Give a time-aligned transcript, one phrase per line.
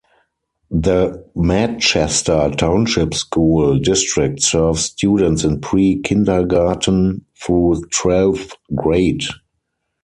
[0.71, 9.25] The Manchester Township School District serves students in pre-kindergarten through twelfth grade.